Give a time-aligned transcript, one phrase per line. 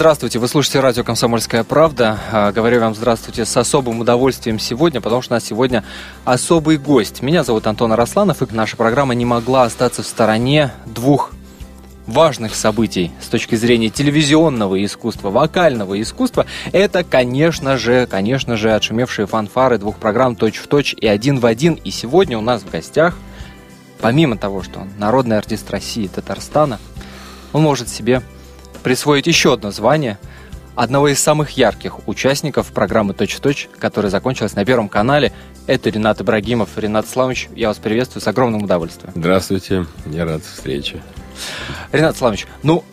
[0.00, 2.18] Здравствуйте, вы слушаете радио «Комсомольская правда».
[2.32, 5.84] А, говорю вам здравствуйте с особым удовольствием сегодня, потому что у нас сегодня
[6.24, 7.20] особый гость.
[7.20, 11.32] Меня зовут Антон Арасланов, и наша программа не могла остаться в стороне двух
[12.06, 19.26] важных событий с точки зрения телевизионного искусства, вокального искусства, это, конечно же, конечно же, отшумевшие
[19.26, 21.74] фанфары двух программ «Точь в точь» и «Один в один».
[21.74, 23.18] И сегодня у нас в гостях,
[24.00, 26.78] помимо того, что он народный артист России, Татарстана,
[27.52, 28.22] он может себе
[28.82, 30.18] присвоить еще одно звание
[30.74, 35.32] одного из самых ярких участников программы «Точь в точь», которая закончилась на Первом канале.
[35.66, 36.70] Это Ренат Ибрагимов.
[36.76, 39.12] Ренат Славович, я вас приветствую с огромным удовольствием.
[39.14, 41.02] Здравствуйте, я рад встрече.
[41.92, 42.84] Ренат Славович, ну,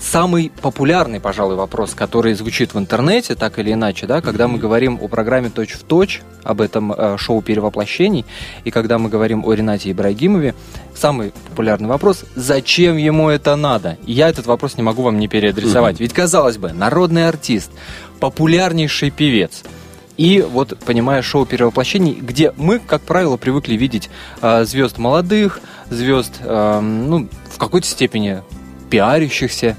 [0.00, 4.98] самый популярный, пожалуй, вопрос, который звучит в интернете, так или иначе, да, когда мы говорим
[5.00, 8.24] о программе «Точь в точь», об этом э, шоу перевоплощений,
[8.64, 10.54] и когда мы говорим о Ренате Ибрагимове,
[10.96, 13.98] самый популярный вопрос– зачем ему это надо?
[14.06, 16.00] И я этот вопрос не могу вам не переадресовать.
[16.00, 17.70] Ведь, казалось бы, народный артист,
[18.18, 19.62] популярнейший певец–
[20.20, 24.10] и вот, понимая, шоу перевоплощений, где мы, как правило, привыкли видеть
[24.42, 28.42] э, звезд молодых, звезд, э, ну, в какой-то степени
[28.90, 29.78] пиарящихся,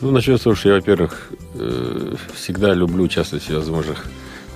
[0.00, 4.06] ну, начнем с того, что я, во-первых, э, всегда люблю участвовать в всевозможных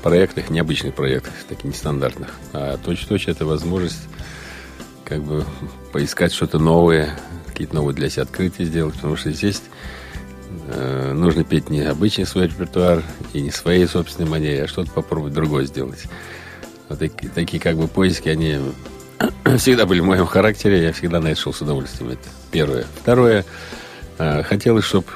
[0.02, 2.30] проектах, необычных проектах, таких нестандартных.
[2.52, 4.02] А точь-точь это возможность
[5.04, 5.44] как бы
[5.92, 9.62] поискать что-то новое, какие-то новые для себя открытия сделать, потому что здесь
[10.68, 15.34] э, нужно петь не обычный свой репертуар и не своей собственной манере, а что-то попробовать
[15.34, 16.04] другое сделать.
[16.88, 18.58] Вот такие, такие как бы поиски, они
[19.58, 22.12] всегда были в моем характере, я всегда на это шел с удовольствием.
[22.12, 22.86] Это первое.
[23.00, 23.44] Второе,
[24.18, 25.06] э, хотелось, чтобы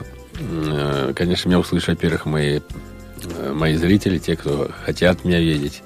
[1.15, 2.61] конечно, меня услышат, во-первых, мои,
[3.39, 5.83] э, мои зрители, те, кто хотят меня видеть.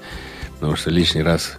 [0.55, 1.55] Потому что лишний раз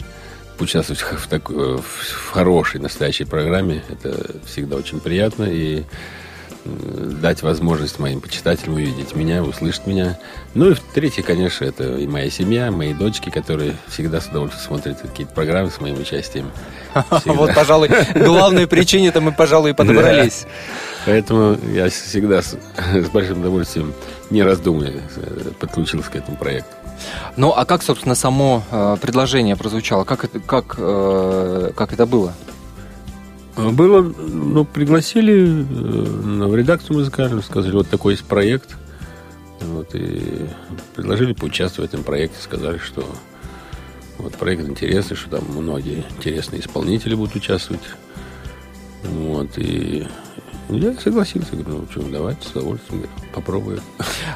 [0.59, 5.45] участвовать в, так, в хорошей, настоящей программе, это всегда очень приятно.
[5.45, 5.85] И
[6.65, 10.19] дать возможность моим почитателям увидеть меня, услышать меня.
[10.55, 15.01] Ну и третье, конечно, это и моя семья, мои дочки, которые всегда с удовольствием смотрят
[15.01, 16.51] какие-то программы с моим участием.
[17.25, 20.47] Вот, пожалуй, главной причине-то мы, пожалуй, и подобрались.
[21.07, 22.57] Поэтому я всегда с
[23.13, 23.95] большим удовольствием,
[24.31, 25.01] не раздумывая,
[25.59, 26.71] подключился к этому проекту.
[27.37, 30.05] Ну, а как, собственно, само э, предложение прозвучало?
[30.05, 32.35] Как это, как, э, как это было?
[33.57, 38.77] Было, ну, пригласили э, в редакцию музыкальную, сказали, вот такой есть проект.
[39.61, 40.49] Вот, и
[40.95, 43.05] предложили поучаствовать в этом проекте, сказали, что
[44.19, 47.83] вот проект интересный, что там многие интересные исполнители будут участвовать.
[49.03, 50.07] Вот, и
[50.77, 53.81] я согласился, говорю, ну что, давайте с удовольствием попробуем.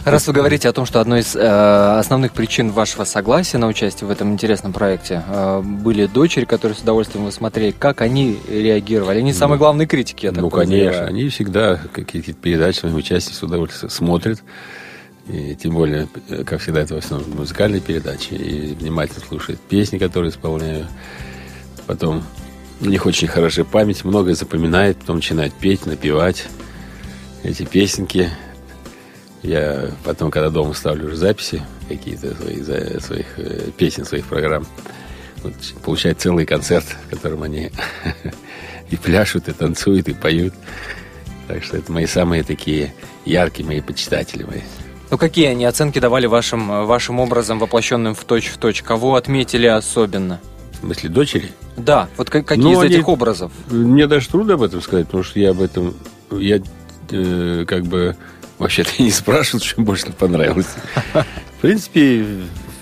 [0.04, 4.08] Раз вы говорите о том, что одной из э, основных причин вашего согласия на участие
[4.08, 9.18] в этом интересном проекте э, были дочери, которые с удовольствием вы смотрели, как они реагировали?
[9.18, 13.34] Они ну, самые главные критики, я так Ну, конечно, они всегда какие-то передачи своим участием
[13.34, 14.42] с удовольствием смотрят.
[15.26, 16.06] И тем более,
[16.44, 18.34] как всегда, это в основном музыкальные передачи.
[18.34, 20.86] И внимательно слушают песни, которые исполняю.
[21.86, 22.22] Потом
[22.84, 26.46] у них очень хорошая память, многое запоминает, потом начинает петь, напевать
[27.42, 28.30] эти песенки.
[29.42, 34.66] Я потом, когда дома ставлю уже записи какие-то своих, своих э, песен, своих программ,
[35.42, 37.70] вот, получают целый концерт, в котором они
[38.90, 40.54] и пляшут, и танцуют, и поют.
[41.48, 42.94] Так что это мои самые такие
[43.24, 44.60] яркие мои почитатели мои.
[45.10, 48.82] Ну, какие они оценки давали вашим, вашим образом, воплощенным в точь в точь?
[48.82, 50.40] Кого отметили особенно?
[50.84, 51.52] В смысле, дочери?
[51.78, 53.50] Да, вот какие ну, из они, этих образов?
[53.70, 55.94] Мне даже трудно об этом сказать, потому что я об этом...
[56.30, 56.60] Я
[57.10, 58.16] э, как бы
[58.58, 60.66] вообще-то не спрашивал, что больше понравилось.
[61.14, 62.26] В принципе,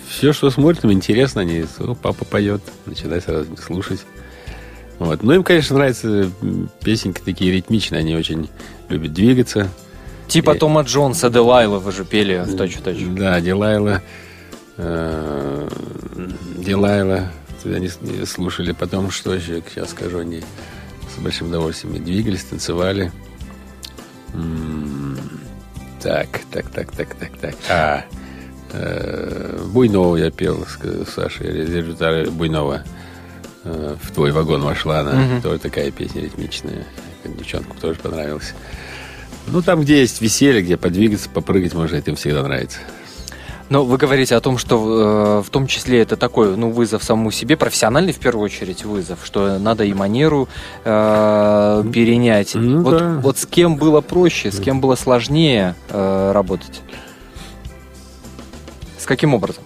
[0.08, 1.42] все, что смотрят, им интересно.
[1.42, 4.00] Они, о, папа поет, начинай сразу слушать.
[4.98, 5.22] Вот.
[5.22, 6.28] Ну, им, конечно, нравятся
[6.82, 8.50] песенки такие ритмичные, они очень
[8.88, 9.68] любят двигаться.
[10.26, 10.58] Типа и...
[10.58, 13.04] Тома Джонса, Делайла вы же пели в точь-в-точь.
[13.16, 14.02] Да, Делайла.
[17.64, 18.72] Э, Делайла они слушали.
[18.72, 20.42] Потом, что еще, сейчас скажу, они
[21.14, 23.12] с большим удовольствием двигались, танцевали.
[26.00, 27.54] Так, так, так, так, так, так.
[27.68, 28.04] А,
[28.72, 32.82] э, Буйнова я пел с Сашей, режиссер Буйнова.
[33.65, 35.12] Э, в твой вагон вошла она.
[35.12, 35.42] Угу.
[35.42, 36.86] Тоже такая песня ритмичная.
[37.24, 38.54] Девчонкам тоже понравилась.
[39.47, 42.78] Ну, там, где есть веселье, где подвигаться, попрыгать можно, это им всегда нравится.
[43.72, 47.30] Но вы говорите о том, что э, в том числе это такой ну, вызов самому
[47.30, 50.47] себе, профессиональный в первую очередь вызов, что надо и манеру
[50.84, 52.54] э, перенять.
[52.54, 53.19] Ну, вот, да.
[53.22, 56.83] вот с кем было проще, с кем было сложнее э, работать?
[58.98, 59.65] С каким образом?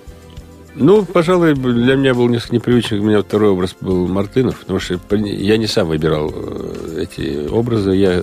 [0.77, 3.01] Ну, пожалуй, для меня был несколько непривычный.
[3.01, 7.91] У меня второй образ был Мартынов, потому что я не сам выбирал э, эти образы.
[7.91, 8.23] Я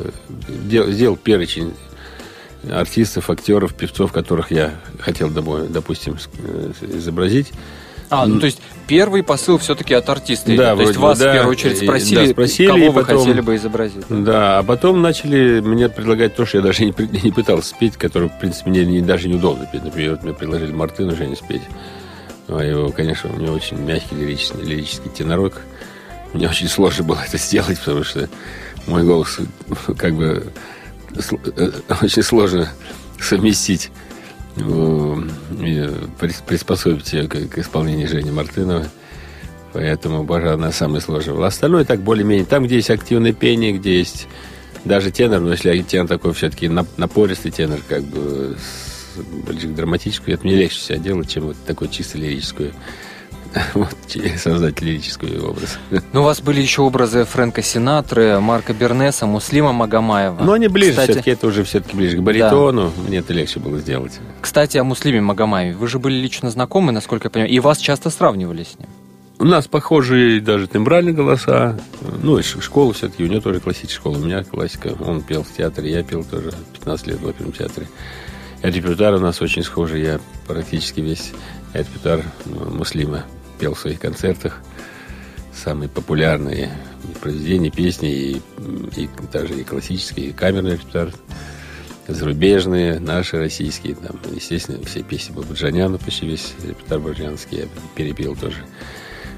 [0.70, 1.74] сделал перечень
[2.70, 6.18] артистов, актеров, певцов, которых я хотел, допустим,
[6.82, 7.52] изобразить.
[8.10, 10.56] А, ну то есть первый посыл все-таки от артиста.
[10.56, 13.42] Да, то есть вас да, в первую очередь спросили, да, спросили кого вы потом, хотели
[13.42, 14.04] бы изобразить.
[14.10, 16.94] Да, а потом начали мне предлагать то, что я даже не,
[17.24, 19.84] не пытался спеть, которое, в принципе, мне не, даже неудобно петь.
[19.84, 21.64] Например, вот мне предложили Мартыну Женю спеть.
[22.48, 25.62] А его, конечно, у него очень мягкий лирический, лирический тенорок.
[26.34, 28.30] Мне очень сложно было это сделать, потому что
[28.86, 29.40] мой голос
[29.98, 30.50] как бы э,
[32.02, 32.70] очень сложно
[33.20, 33.92] совместить
[36.48, 38.86] приспособить ее к, исполнению Жени Мартынова.
[39.74, 41.48] Поэтому, боже, она самая сложная была.
[41.48, 42.46] Остальное так более-менее.
[42.46, 44.28] Там, где есть активное пение, где есть
[44.86, 48.56] даже тенор, но если тенор такой все-таки напористый тенор, как бы
[49.48, 52.74] ближе к драматическому, это мне легче себя делать, чем вот такой чисто лирическую
[53.74, 53.96] вот,
[54.38, 55.78] создать лирический образ.
[56.12, 60.44] Ну, у вас были еще образы Фрэнка Синатры, Марка Бернеса, Муслима Магомаева.
[60.44, 62.92] Но они ближе, Кстати, все-таки это уже все-таки ближе к баритону.
[62.96, 63.04] Да.
[63.08, 64.20] Мне это легче было сделать.
[64.42, 65.76] Кстати, о Муслиме Магомаеве.
[65.76, 68.90] Вы же были лично знакомы, насколько я понимаю, и вас часто сравнивали с ним.
[69.40, 71.78] У нас похожие даже тембральные голоса.
[72.22, 74.18] Ну, и школа все-таки, у него тоже классическая школа.
[74.18, 74.96] У меня классика.
[75.00, 77.88] Он пел в театре, я пел тоже 15 лет в оперном театре.
[78.62, 80.02] Репертуар у нас очень схожий.
[80.04, 81.34] Я практически весь
[81.74, 83.26] репертуар ну, Муслима
[83.60, 84.62] пел в своих концертах.
[85.54, 86.72] Самые популярные
[87.22, 88.42] произведения, песни, и,
[88.96, 91.12] и даже и классические, и камерный репертуар,
[92.08, 93.96] зарубежные, наши, российские.
[93.96, 97.66] Там, естественно, все песни Бабаджаняна, почти весь репертуар бабаджанский я
[97.96, 98.58] перепел тоже.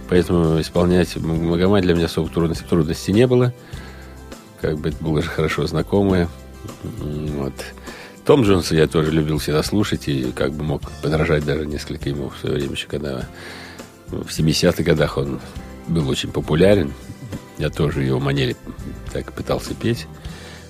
[0.10, 3.54] Поэтому исполнять Магомай для меня особо трудностей, трудностей не было.
[4.62, 6.30] Как бы это было же хорошо знакомое.
[6.94, 7.54] Вот.
[8.26, 12.30] Том Джонса я тоже любил всегда слушать и как бы мог подражать даже несколько ему
[12.30, 13.28] в свое время еще, когда
[14.08, 15.40] в 70-х годах он
[15.88, 16.94] был очень популярен.
[17.58, 18.56] Я тоже его манере
[19.14, 20.08] так пытался петь.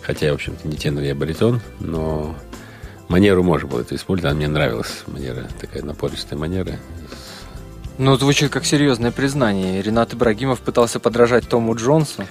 [0.01, 2.35] Хотя, в общем-то, не тенор, я баритон, но
[3.07, 4.31] манеру можно было это использовать.
[4.31, 6.77] Она мне нравилась манера, такая напористая манера.
[7.97, 9.81] Ну, звучит как серьезное признание.
[9.81, 12.25] Ренат Ибрагимов пытался подражать Тому Джонсу.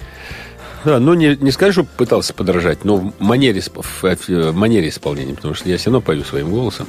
[0.85, 5.55] Да, ну не, не скажу, что пытался подражать, но в манере, в манере исполнения, потому
[5.55, 6.87] что я все равно пою своим голосом.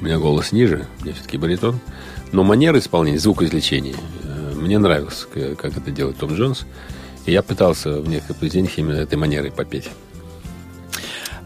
[0.00, 1.80] У меня голос ниже, я все-таки баритон.
[2.32, 6.66] Но манера исполнения, звукоизвлечения э, мне нравилось, как это делает Том Джонс.
[7.24, 9.90] И я пытался в некоторых произведениях именно этой манерой попеть.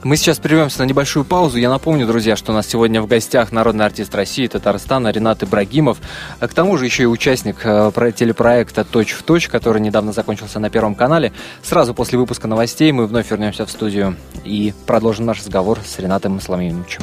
[0.03, 1.59] Мы сейчас прервемся на небольшую паузу.
[1.59, 5.99] Я напомню, друзья, что у нас сегодня в гостях народный артист России Татарстана Ренат Ибрагимов.
[6.39, 10.59] А к тому же еще и участник э, телепроекта «Точь в точь», который недавно закончился
[10.59, 11.35] на Первом канале.
[11.63, 16.39] Сразу после выпуска новостей мы вновь вернемся в студию и продолжим наш разговор с Ренатом
[16.39, 17.03] Исламиновичем.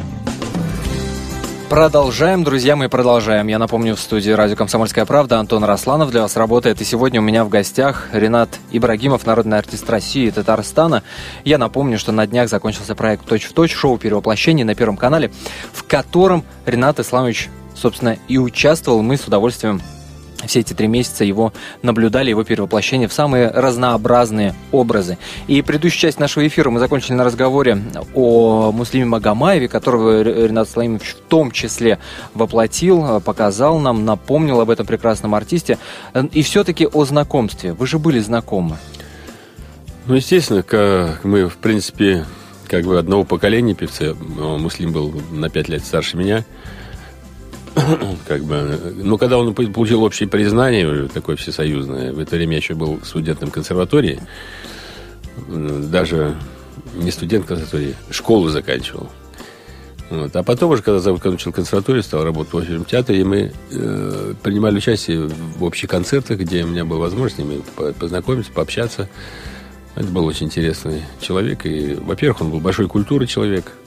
[1.70, 3.48] Продолжаем, друзья, мы продолжаем.
[3.48, 6.80] Я напомню, в студии радио «Комсомольская правда» Антон Росланов для вас работает.
[6.80, 11.04] И сегодня у меня в гостях Ренат Ибрагимов, народный артист России и Татарстана.
[11.44, 15.30] Я напомню, что на днях закончился проект «Точь в точь», шоу перевоплощения на Первом канале,
[15.74, 19.02] в котором Ренат Исламович, собственно, и участвовал.
[19.02, 19.82] Мы с удовольствием
[20.46, 21.52] все эти три месяца его
[21.82, 25.18] наблюдали, его перевоплощение в самые разнообразные образы.
[25.48, 27.82] И предыдущую часть нашего эфира мы закончили на разговоре
[28.14, 31.98] о Муслиме Магомаеве, которого Ренат Слаимович в том числе
[32.34, 35.80] воплотил, показал нам, напомнил об этом прекрасном артисте.
[36.32, 37.74] И все-таки о знакомстве.
[37.74, 38.78] Вы же были знакомы.
[40.06, 42.26] Ну, естественно, как мы, в принципе,
[42.68, 44.14] как бы одного поколения певцы.
[44.14, 46.46] Муслим был на пять лет старше меня–
[48.28, 52.74] как бы, ну, когда он получил общее признание, такое всесоюзное, в это время я еще
[52.74, 54.20] был студентом консерватории,
[55.48, 56.36] даже
[56.96, 59.10] не студент консерватории, школу заканчивал.
[60.10, 60.34] Вот.
[60.36, 64.78] А потом уже, когда закончил консерваторию, стал работать в оперном театре, и мы э, принимали
[64.78, 67.62] участие в общих концертах, где у меня была возможность с ними
[68.00, 69.10] познакомиться, пообщаться.
[69.96, 71.66] Это был очень интересный человек.
[71.66, 73.74] И, во-первых, он был большой культуры человек–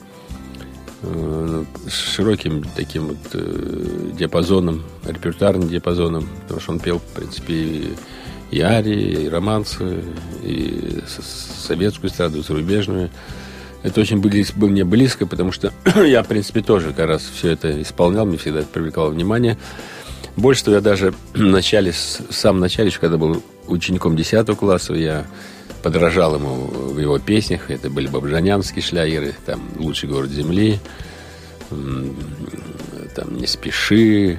[1.03, 7.97] с широким таким вот э, диапазоном, репертуарным диапазоном, потому что он пел, в принципе,
[8.51, 10.05] и арии, и романсы,
[10.43, 13.11] и советскую эстраду, и зарубежную.
[13.83, 15.73] Это очень было, было мне близко, потому что
[16.05, 19.57] я, в принципе, тоже как раз все это исполнял, мне всегда это привлекало внимание.
[20.37, 24.95] Больше того, я даже в начале, в самом начале, еще когда был учеником 10 класса,
[24.95, 25.27] я
[25.83, 27.71] подражал ему в его песнях.
[27.71, 30.79] Это были бабжанянские шлягеры, там «Лучший город земли»,
[31.71, 34.39] там «Не спеши»,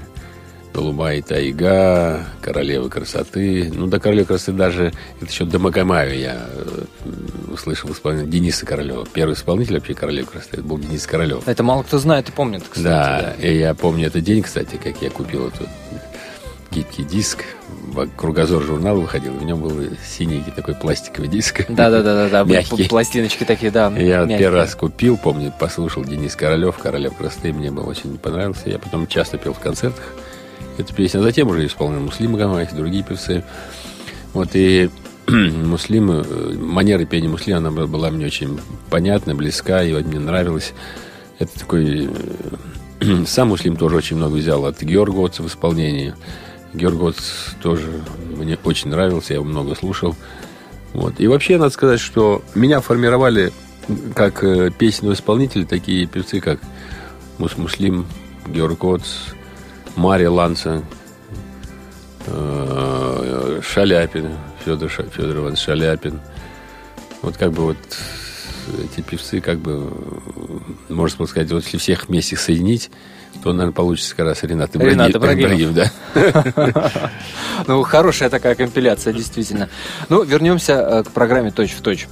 [0.74, 3.70] «Голубая тайга», «Королева красоты».
[3.74, 6.86] Ну, до «Королевы красоты» даже, это еще до Магомаева я э,
[7.52, 9.06] услышал исполнение Дениса Королева.
[9.12, 11.46] Первый исполнитель вообще «Королевы красоты» это был Денис Королев.
[11.46, 12.84] Это мало кто знает и помнит, кстати.
[12.84, 13.48] Да, да.
[13.48, 15.68] и я помню этот день, кстати, как я купил эту
[16.72, 17.44] гибкий диск.
[18.16, 19.74] Кругозор журнал выходил, в нем был
[20.06, 21.66] синий такой пластиковый диск.
[21.70, 22.88] Да-да-да, да, мягкий.
[22.88, 23.88] Пластиночки такие, да.
[23.98, 24.38] Я мягкие.
[24.40, 28.70] первый раз купил, помню, послушал Денис Королев, Королев красоты, мне был очень понравился.
[28.70, 30.04] Я потом часто пел в концертах
[30.78, 31.20] эту песню.
[31.20, 33.44] А затем уже исполнил Муслим Гамаев, другие певцы.
[34.34, 34.90] Вот и
[35.28, 38.60] Муслим, э, манера пения Муслима, она была мне очень
[38.90, 40.74] понятна, близка, и вот мне нравилось.
[41.40, 42.10] Это такой...
[43.02, 46.14] Э, сам Муслим тоже очень много взял от Георга в исполнении.
[46.74, 47.16] Георг
[47.62, 48.02] тоже
[48.36, 50.16] мне очень нравился, я его много слушал.
[50.94, 51.20] Вот.
[51.20, 53.52] И вообще, надо сказать, что меня формировали
[54.16, 56.60] как э, песенного исполнителя такие певцы, как
[57.38, 58.06] Мус Муслим,
[58.48, 59.08] Георг Отц,
[59.96, 60.84] Мария Ланца,
[62.28, 64.32] э, Шаляпин,
[64.64, 66.20] Федор, Федор Иванович Шаляпин.
[67.22, 67.78] Вот как бы вот
[68.84, 69.92] эти певцы, как бы,
[70.90, 72.92] можно сказать, вот если всех вместе соединить,
[73.44, 74.94] то, наверное, получится как раз Ренат Ибрагим.
[74.94, 75.92] Ренат Ибрагимов, да.
[77.68, 79.70] Ну, хорошая такая компиляция, действительно.
[80.10, 82.08] Ну, вернемся э, к программе «Точь в точь».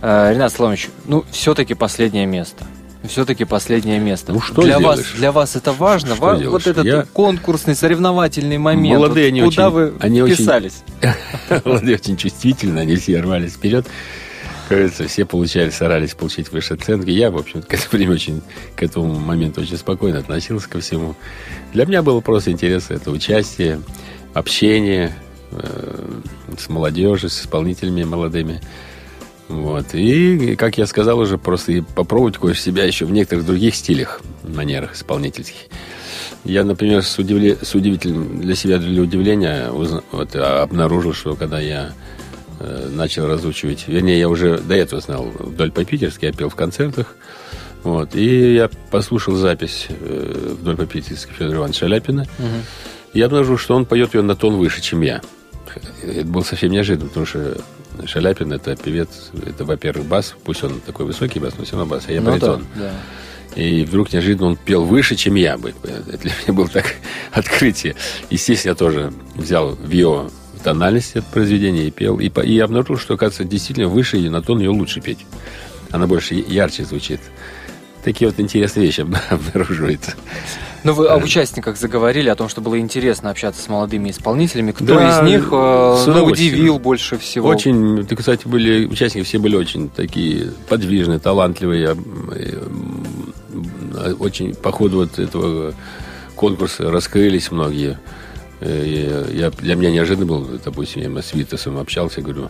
[0.00, 2.64] Э, Ренат Славович, ну, все-таки последнее место.
[3.06, 4.32] Все-таки последнее место.
[4.32, 6.14] Ну что для вас, для вас это важно?
[6.14, 7.06] Что Ва- вот этот Я...
[7.12, 8.96] конкурсный, соревновательный момент.
[8.96, 10.82] Молодые вот они куда очень, вы они писались?
[11.02, 13.86] Очень, молодые очень чувствительны, они все рвались вперед.
[14.68, 17.10] Кажется, все получали, старались получить высшие оценки.
[17.10, 18.42] Я, в общем к этому время очень,
[18.76, 21.14] к этому моменту очень спокойно относился ко всему.
[21.72, 23.80] Для меня было просто интересно это участие,
[24.32, 25.14] общение
[25.50, 26.20] э,
[26.58, 28.60] с молодежью, с исполнителями молодыми.
[29.48, 29.94] Вот.
[29.94, 34.22] И, как я сказал уже, просто и попробовать кое себя еще в некоторых других стилях,
[34.42, 35.66] манерах исполнительских.
[36.44, 37.58] Я, например, с, удивле...
[37.60, 40.02] с удивительным для себя, для удивления, узна...
[40.12, 41.92] вот, обнаружил, что когда я
[42.60, 47.16] начал разучивать, вернее, я уже до этого знал вдоль по-питерски, я пел в концертах,
[47.82, 52.48] вот, и я послушал запись э, вдоль по-питерски Федора Ивановича Шаляпина, угу.
[53.12, 55.20] и я обнаружил, что он поет ее на тон выше, чем я.
[56.02, 57.58] Это было совсем неожиданно, потому что
[58.06, 62.04] Шаляпин это певец, это, во-первых, бас, пусть он такой высокий бас, но все равно бас,
[62.06, 62.66] а я ну, баритон.
[62.74, 63.60] Да, да.
[63.60, 65.74] И вдруг неожиданно он пел выше, чем я бы.
[65.82, 66.96] Это для меня было так
[67.32, 67.94] открытие.
[68.30, 70.30] Естественно, я тоже взял в его
[70.64, 72.18] тональность это произведение и пел.
[72.18, 75.24] И, и обнаружил, что, оказывается, действительно выше и на тон ее лучше петь.
[75.90, 77.20] Она больше ярче звучит.
[78.02, 80.14] Такие вот интересные вещи обнаруживаются.
[80.82, 84.72] Ну, вы о участниках заговорили, о том, что было интересно общаться с молодыми исполнителями.
[84.72, 87.48] Кто да, из них э, ну, удивил больше всего?
[87.48, 91.96] Очень, кстати, были участники, все были очень такие подвижные, талантливые.
[94.18, 95.72] Очень по ходу вот этого
[96.34, 97.98] конкурса раскрылись многие.
[98.60, 102.48] Э, я, для меня неожиданно был, допустим, я с Витасом общался, говорю,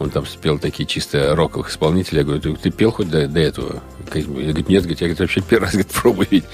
[0.00, 2.20] он там спел такие чисто роковых исполнителей.
[2.20, 3.82] Я говорю, ты, ты пел хоть до, до этого?
[4.14, 6.44] Я говорю, нет, говорит, я говорит, вообще первый раз говорит, пробую ведь.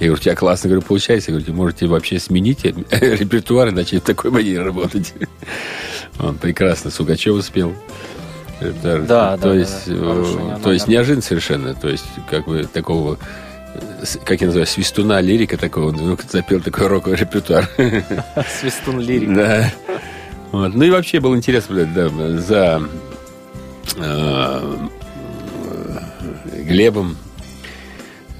[0.00, 1.30] Я говорю, у тебя классно говорю, получается.
[1.30, 5.14] Я говорю, можете вообще сменить репертуар и начать в такой манере работать.
[6.18, 7.74] Он прекрасно Сугачева спел.
[8.58, 11.74] Это, да, то да, есть, да, то есть неожиданно совершенно.
[11.74, 13.18] То есть, как бы такого
[14.24, 17.68] как я называю, свистуна лирика такого, он запел такой роковый репертуар.
[18.60, 19.34] Свистун лирика.
[19.34, 19.72] Да.
[20.52, 20.74] Вот.
[20.74, 22.82] Ну и вообще было интересно да, за
[23.96, 24.88] э,
[26.64, 27.16] Глебом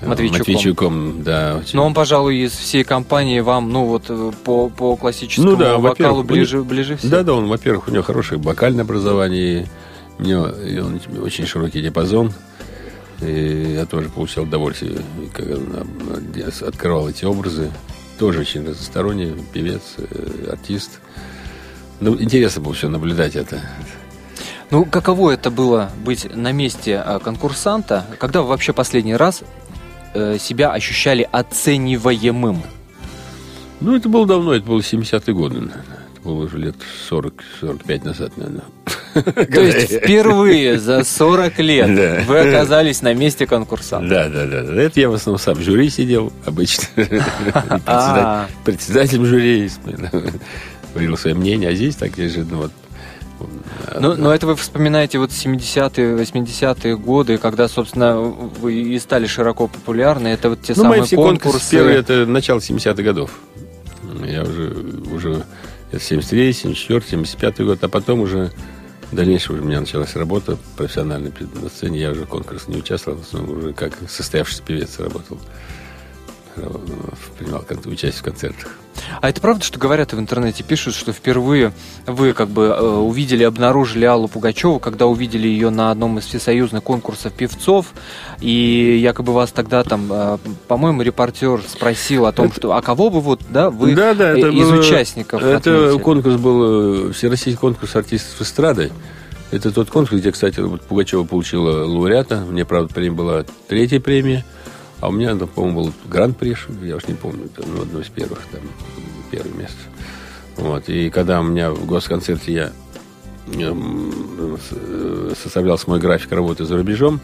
[0.00, 0.38] э, Матвейчуком.
[0.38, 1.56] Матвейчуком, да.
[1.60, 1.76] Очень.
[1.76, 5.78] Но он, пожалуй, из всей компании вам, ну вот э, по, по классическому ну, да,
[5.78, 7.10] вокалу ближе, ближе всего.
[7.10, 9.68] Да, да, он, во-первых, у него хорошее вокальное образование,
[10.18, 12.32] у него и он очень широкий диапазон.
[13.20, 15.00] И я тоже получал удовольствие,
[15.32, 15.56] когда
[16.66, 17.70] открывал эти образы.
[18.18, 21.00] Тоже очень разносторонний певец, э, артист.
[22.00, 23.60] Ну, интересно было все наблюдать это.
[24.70, 29.42] Ну, каково это было быть на месте а, конкурсанта, когда вы вообще последний раз
[30.12, 32.62] э, себя ощущали оцениваемым?
[33.80, 35.84] Ну, это было давно, это было 70-е годы, наверное.
[36.12, 36.76] Это было уже лет
[37.10, 38.64] 40-45 назад, наверное.
[39.22, 44.08] То есть впервые за 40 лет вы оказались на месте конкурсанта?
[44.08, 44.82] Да, да, да.
[44.82, 46.84] Это я в основном сам в жюри сидел обычно.
[47.86, 48.46] А.
[48.64, 49.70] Председателем жюри
[50.92, 52.72] говорил свое мнение, а здесь так неожиданно вот
[54.00, 59.68] ну, но это вы вспоминаете вот 70-е, 80-е годы, когда, собственно, вы и стали широко
[59.68, 60.28] популярны.
[60.28, 61.70] Это вот те ну, самые мои все конкурсы.
[61.70, 63.30] Первые, это начало 70-х годов.
[64.24, 64.74] Я уже,
[65.12, 65.44] уже
[65.92, 68.50] 73 74 75 год, а потом уже
[69.10, 71.32] в дальнейшем у меня началась работа профессиональная
[71.62, 72.00] на сцене.
[72.00, 75.38] Я уже в конкурсе не участвовал, основном уже как состоявшийся певец работал.
[77.38, 78.76] Принимал участие в концертах.
[79.20, 81.72] А это правда, что говорят в интернете, пишут, что впервые
[82.06, 86.82] вы как бы э, увидели, обнаружили Аллу Пугачеву, когда увидели ее на одном из всесоюзных
[86.82, 87.92] конкурсов певцов,
[88.40, 92.56] и якобы вас тогда там, э, по-моему, репортер спросил о том, это...
[92.56, 96.02] что, а кого бы вот, да, вы да, да, это из было, участников Это отметили?
[96.02, 98.92] конкурс был, всероссийский конкурс артистов эстрады.
[99.52, 102.44] Это тот конкурс, где, кстати, Пугачева получила лауреата.
[102.48, 104.44] Мне, правда, премия была третья премия.
[105.00, 108.08] А у меня, там, по-моему, был гран-при, я уж не помню, это ну, одно из
[108.08, 108.62] первых, там,
[109.30, 109.78] первое место.
[110.56, 110.88] Вот.
[110.88, 112.72] И когда у меня в госконцерте я
[115.42, 117.20] составлял мой график работы за рубежом,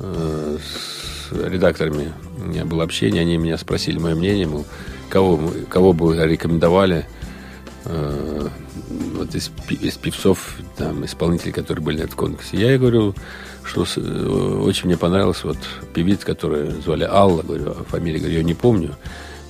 [0.00, 4.64] э, с редакторами у меня было общение, они меня спросили мое мнение, мол,
[5.08, 7.06] кого, кого бы рекомендовали
[7.84, 8.35] э,
[9.26, 12.56] вот из, из певцов, там, исполнителей, которые были на этом конкурсе.
[12.56, 13.14] Я говорю,
[13.64, 15.58] что э, очень мне понравилась вот
[15.94, 18.94] певица, которую звали Алла, говорю, а фамилию, говорю, я не помню.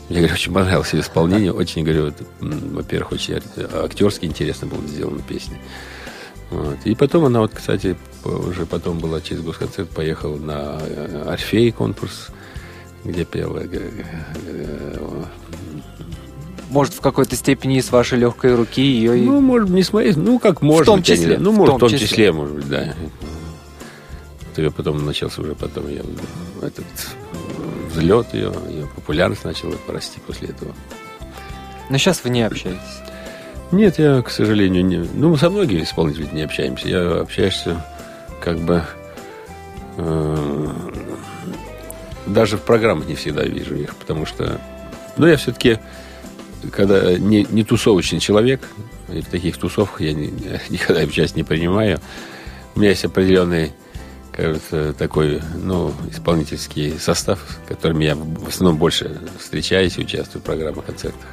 [0.08, 1.52] Мне, говорю, очень понравилось ее исполнение.
[1.52, 3.40] Очень, говорю, во-первых, очень
[3.84, 5.58] актерски интересно было сделана песня.
[6.50, 6.78] Вот.
[6.84, 12.28] И потом она, вот, кстати, уже потом была через госконцерт, поехала на э, Орфей конкурс,
[13.04, 14.04] где пела э,
[16.76, 19.14] может, в какой-то степени с вашей легкой руки ее...
[19.14, 21.88] Ну, может, не с моей, ну, как может в том числе, ну, может, в том,
[21.88, 22.06] числе.
[22.06, 22.94] числе, может быть, да.
[24.58, 26.02] Ее потом начался уже потом ее,
[26.60, 26.84] этот
[27.90, 30.74] взлет ее, ее популярность начала расти после этого.
[31.88, 32.80] Но сейчас вы не общаетесь?
[33.72, 34.98] Нет, я, к сожалению, не...
[34.98, 36.88] Ну, мы со многими исполнителями не общаемся.
[36.88, 37.84] Я общаешься
[38.42, 38.84] как бы...
[39.96, 40.68] Э,
[42.26, 44.60] даже в программах не всегда вижу их, потому что...
[45.16, 45.78] Ну, я все-таки
[46.72, 48.60] когда не, не тусовочный человек,
[49.12, 50.32] и в таких тусовках я не,
[50.68, 52.00] никогда участие не принимаю,
[52.74, 53.72] у меня есть определенный
[54.36, 60.44] кажется, такой, ну, исполнительский состав, с которым я в основном больше встречаюсь и участвую в
[60.44, 61.26] программах, концертах.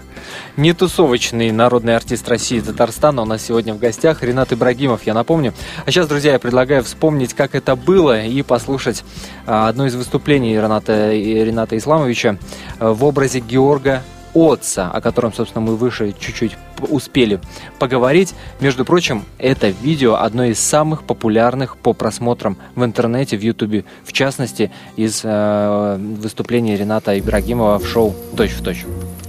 [0.55, 5.13] Не тусовочный народный артист России и Татарстана у нас сегодня в гостях Ренат Ибрагимов, я
[5.13, 5.53] напомню.
[5.85, 9.03] А сейчас, друзья, я предлагаю вспомнить, как это было, и послушать
[9.45, 12.37] а, одно из выступлений Рената, Рената Исламовича
[12.79, 14.01] а, в образе Георга
[14.33, 16.57] Отца, о котором, собственно, мы выше чуть-чуть
[16.89, 17.39] успели
[17.79, 18.33] поговорить.
[18.59, 24.11] Между прочим, это видео одно из самых популярных по просмотрам в интернете, в Ютубе, в
[24.13, 28.85] частности, из э, выступления Рената Ибрагимова в шоу «Точь в точь».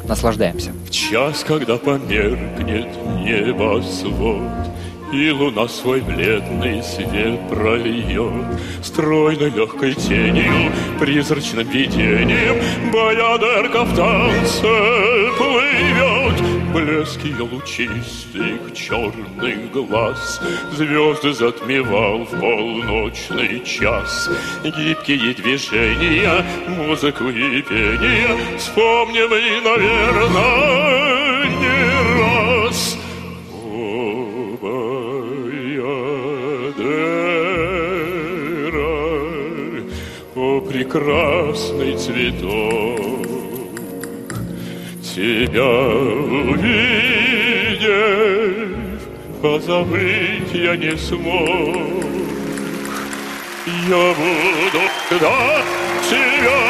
[0.07, 0.73] Наслаждаемся.
[0.87, 2.89] В час, когда померкнет
[3.25, 4.43] небосвод,
[5.15, 8.33] и луна свой бледный свет прольет
[8.83, 12.57] Стройной легкой тенью, призрачным видением
[12.93, 14.63] Баядерка в танце
[15.39, 16.43] плывет
[16.75, 20.41] Блеск лучистых черных глаз
[20.73, 24.29] Звезды затмевал в полночный час.
[24.65, 31.14] Гибкие движения, музыку и пение Вспомним и, наверное,
[40.75, 43.29] прекрасный цветок.
[45.15, 45.75] Тебя
[46.51, 47.91] увидев,
[49.41, 51.77] позабыть я не смог.
[53.89, 54.83] Я буду
[55.13, 55.65] ждать
[56.11, 56.63] тебя,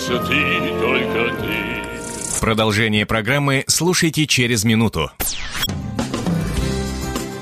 [0.01, 2.39] сердце ты, только ты.
[2.41, 5.11] Продолжение программы слушайте через минуту.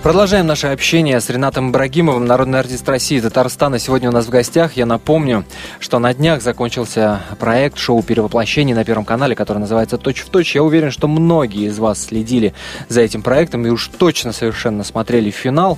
[0.03, 3.79] Продолжаем наше общение с Ренатом Ибрагимовым, народный артист России и Татарстана.
[3.79, 4.73] Сегодня у нас в гостях.
[4.73, 5.45] Я напомню,
[5.79, 10.55] что на днях закончился проект шоу перевоплощений на Первом канале, который называется «Точь в точь».
[10.55, 12.53] Я уверен, что многие из вас следили
[12.89, 15.77] за этим проектом и уж точно совершенно смотрели финал.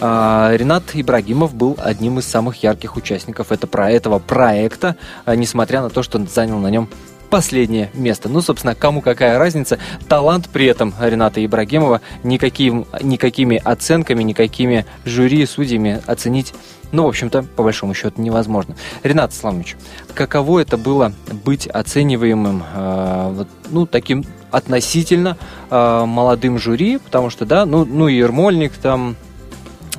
[0.00, 6.02] А, Ренат Ибрагимов был одним из самых ярких участников этого проекта, а, несмотря на то,
[6.02, 6.88] что занял на нем
[7.28, 8.28] последнее место.
[8.28, 9.78] Ну, собственно, кому какая разница.
[10.08, 16.54] Талант при этом Рената Ибрагимова никаким, никакими оценками, никакими жюри, судьями оценить
[16.92, 18.76] ну, в общем-то, по большому счету, невозможно.
[19.02, 19.76] Ренат Сламович,
[20.14, 21.12] каково это было
[21.44, 25.36] быть оцениваемым, э, ну, таким относительно
[25.70, 29.16] э, молодым жюри, потому что, да, ну, ну, Ермольник там,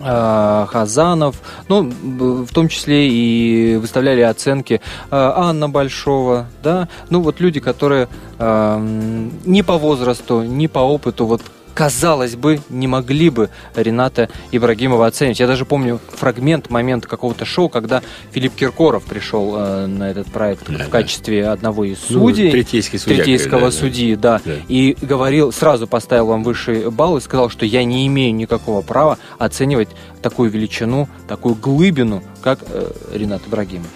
[0.02, 4.80] Э, Хазанов, ну, в том числе и выставляли оценки э,
[5.12, 11.41] Анна Большого, да, ну, вот люди, которые э, ни по возрасту, ни по опыту, вот
[11.79, 15.39] казалось бы, не могли бы Рената Ибрагимова оценить.
[15.39, 18.01] Я даже помню фрагмент, момент какого-то шоу, когда
[18.33, 20.85] Филипп Киркоров пришел э, на этот проект Да, в да.
[20.87, 22.51] качестве одного из Ну, судей.
[22.51, 23.71] третейский судья, третейского да, да.
[23.71, 24.41] судьи, да.
[24.43, 24.55] Да.
[24.67, 29.17] И говорил, сразу поставил вам высший балл и сказал, что я не имею никакого права
[29.37, 29.87] оценивать
[30.21, 33.87] такую величину, такую глыбину, как э, Ренат Ибрагимов.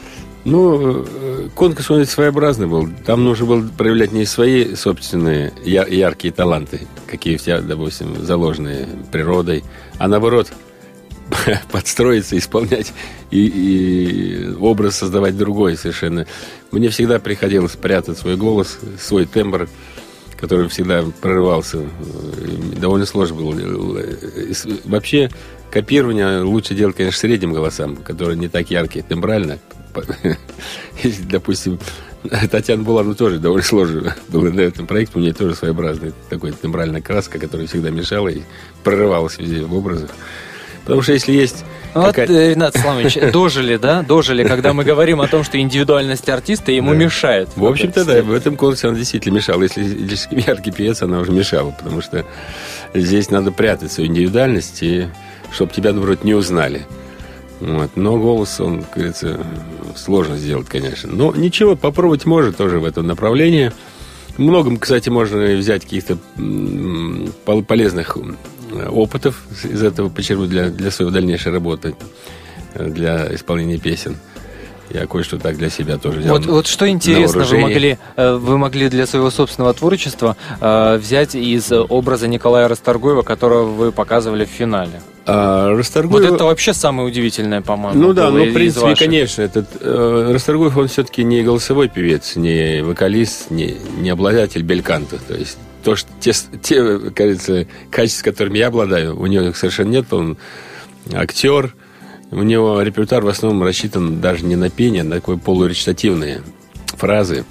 [0.46, 2.90] Ну, э, конкурс он своеобразный был.
[3.06, 9.64] Там нужно было проявлять не свои собственные яркие таланты, какие у тебя, допустим, заложены природой,
[10.00, 10.52] а наоборот
[11.72, 12.94] подстроиться, исполнять
[13.32, 16.28] и, и образ создавать другой совершенно.
[16.72, 19.70] Мне всегда приходилось прятать свой голос, свой тембр,
[20.38, 21.84] который всегда прорывался.
[22.82, 24.02] Довольно сложно было.
[24.84, 25.30] Вообще,
[25.72, 29.60] копирование лучше делать, конечно, средним голосам, которые не так яркие тембрально.
[31.04, 31.80] Если, допустим,
[32.52, 35.18] Татьяна Буланова тоже довольно сложно было на этом проекте.
[35.18, 38.42] У нее тоже своеобразная такой тембральная краска, которая всегда мешала и
[38.84, 40.10] прорывалась везде в образах.
[40.86, 41.64] Потому что если есть
[41.96, 44.02] Ну Вот, какая- э, Ренат Славович, дожили, да?
[44.04, 46.98] Дожили, когда мы говорим о том, что индивидуальность артиста ему Да.
[46.98, 47.50] мешает.
[47.56, 49.62] В общем-то, да, в этом конкурсе она действительно мешала.
[49.64, 52.26] Если слишком яркий певец, она уже мешала, потому что
[52.94, 55.08] здесь надо прятать свою индивидуальность, и
[55.54, 56.86] чтобы тебя, наоборот, не узнали.
[57.64, 57.92] Вот.
[57.96, 59.40] Но голос, он, как говорится,
[59.96, 61.10] сложно сделать, конечно.
[61.12, 63.72] Но ничего, попробовать может тоже в этом направлении.
[64.38, 66.18] Многом, кстати, можно взять каких-то
[67.68, 68.38] полезных м,
[68.90, 71.96] опытов из этого почерпнуть для, для своей дальнейшей работы,
[72.74, 74.18] э, для исполнения песен.
[74.90, 76.38] Я кое-что так для себя тоже взял.
[76.38, 81.36] Вот, вот что интересно, вы могли, э, вы могли для своего собственного творчества э, взять
[81.36, 85.02] из образа Николая Расторгуева, которого вы показывали в финале.
[85.26, 86.32] А, Вот Расторгуев...
[86.32, 88.00] это вообще самое удивительное, по-моему.
[88.00, 89.00] Ну да, ну, в принципе, ваших.
[89.00, 95.18] конечно, этот э, Расторгуев, он все-таки не голосовой певец, не вокалист, не, не обладатель бельканта.
[95.26, 99.90] То есть то, что те, те, кажется, качества, которыми я обладаю, у него их совершенно
[99.90, 100.12] нет.
[100.12, 100.38] Он
[101.14, 101.74] актер,
[102.34, 106.42] у него репертуар в основном рассчитан даже не на пение, а на такой полуречитативные
[106.98, 107.46] фразы.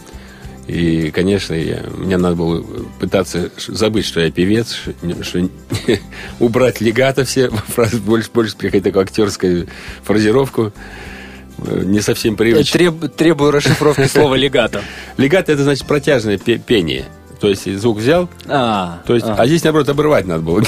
[0.69, 2.65] И, конечно, я, мне надо было
[3.01, 5.49] пытаться забыть, что я певец, не- что,
[6.39, 9.67] убрать легато все фразы, больше, больше какая-то такая актерская
[10.05, 10.73] фразировку.
[11.59, 12.79] Э, Не совсем привычно.
[12.79, 14.83] треб- требую расшифровки слова легато.
[15.17, 17.07] Легато это значит протяжное пе- пение.
[17.41, 19.35] То есть звук взял, А, то есть, а.
[19.35, 20.63] а здесь, наоборот, обрывать надо было.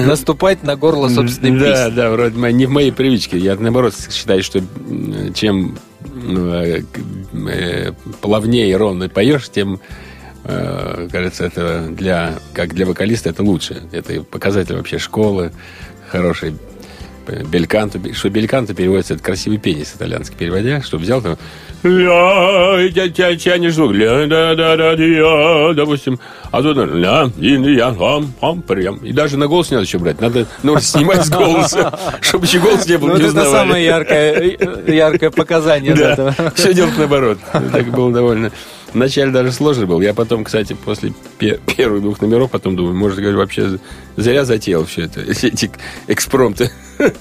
[0.00, 1.96] Наступать на горло собственной да, песни.
[1.96, 3.38] да, вроде мо- не в моей привычке.
[3.38, 4.60] Я, наоборот, считаю, что
[5.34, 9.80] чем э, к- э, плавнее и ровно поешь, тем,
[10.44, 13.82] э, кажется, это для, как для вокалиста это лучше.
[13.92, 15.52] Это показатель вообще школы
[16.08, 16.54] хорошей.
[17.50, 21.36] Бельканто, что бельканто переводится, это красивый пение с итальянски переводя, чтобы взял там
[21.84, 26.18] ля, тя- тя- тянешь звук, ля, да, да, да, я, допустим,
[26.50, 28.96] а тут ля, ин, я, хам, хам, прям.
[28.98, 32.58] И даже на голос не надо еще брать, надо ну, снимать с голоса, чтобы еще
[32.58, 36.34] голос не был, Ну, это самое яркое, яркое показание Да, этого.
[36.54, 37.38] все делать наоборот.
[37.52, 38.50] Так было довольно.
[38.94, 40.00] Вначале даже сложно было.
[40.00, 43.78] Я потом, кстати, после пе- первых двух номеров, потом думаю, может, говорю, вообще
[44.16, 45.70] зря затеял все это, эти
[46.06, 46.70] экспромты.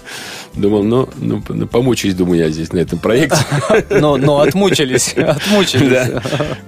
[0.56, 3.38] Думал, ну, ну, ну, помучаюсь, думаю, я здесь на этом проекте.
[3.92, 5.90] Но, но отмучились, отмучились.
[5.90, 6.24] Да.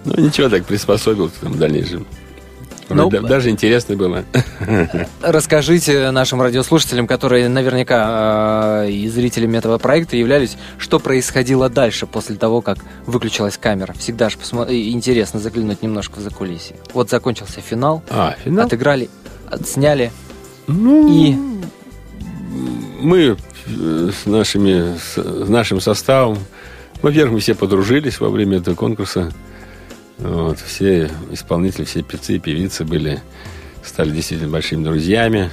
[0.05, 2.05] Ну, ничего, так приспособился там в дальнейшем.
[2.89, 4.23] Ну, Да- Даже интересно было.
[5.21, 12.35] Расскажите нашим радиослушателям, которые наверняка э, и зрителями этого проекта являлись, что происходило дальше после
[12.35, 13.93] того, как выключилась камера.
[13.93, 16.75] Всегда же посмо- интересно заглянуть немножко в закулисье.
[16.93, 18.65] Вот закончился финал, А, финал?
[18.65, 19.09] отыграли,
[19.49, 20.11] отсняли
[20.67, 21.35] Ну, и
[23.01, 25.17] мы э, с, нашими, с
[25.49, 26.37] нашим составом,
[27.01, 29.31] во-первых, мы все подружились во время этого конкурса.
[30.19, 33.21] Вот, все исполнители, все певцы и певицы были,
[33.83, 35.49] стали действительно большими друзьями.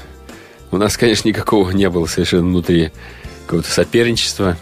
[0.73, 2.91] У нас, конечно, никакого не было совершенно внутри
[3.45, 4.57] какого-то соперничества.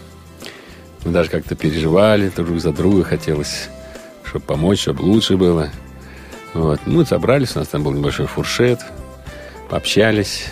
[1.03, 3.69] Мы даже как-то переживали друг за друга, хотелось,
[4.23, 5.71] чтобы помочь, чтобы лучше было.
[6.53, 6.79] Вот.
[6.85, 8.79] Мы собрались, у нас там был небольшой фуршет,
[9.69, 10.45] пообщались.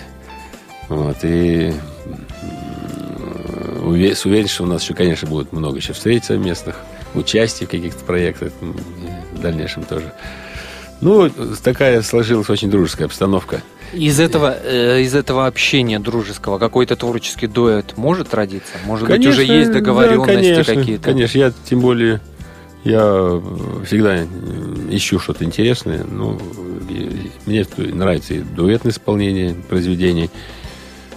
[0.89, 1.74] Вот, и
[3.84, 6.76] уверен, что у нас еще, конечно, будет много еще встреч совместных,
[7.13, 8.52] участий в каких-то проектах
[9.44, 10.12] дальнейшем тоже.
[11.02, 11.30] Ну,
[11.64, 13.62] такая сложилась очень дружеская обстановка.
[13.94, 18.74] из этого, э, из этого общения дружеского какой-то творческий дуэт может родиться?
[18.86, 21.04] Может быть, уже Конечно, есть да, договоренности конечно, какие-то?
[21.04, 22.22] Конечно, я тем более
[22.84, 23.42] я
[23.86, 24.24] всегда
[24.90, 26.04] ищу что-то интересное.
[26.04, 26.40] Ну,
[27.46, 30.30] мне нравится и дуэтное исполнение произведений.